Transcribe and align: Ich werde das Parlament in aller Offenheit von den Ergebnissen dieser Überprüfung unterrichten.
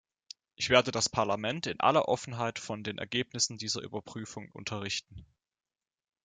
Ich 0.55 0.71
werde 0.71 0.89
das 0.89 1.09
Parlament 1.09 1.67
in 1.67 1.79
aller 1.79 2.07
Offenheit 2.07 2.57
von 2.57 2.83
den 2.83 2.97
Ergebnissen 2.97 3.59
dieser 3.59 3.83
Überprüfung 3.83 4.49
unterrichten. 4.51 5.27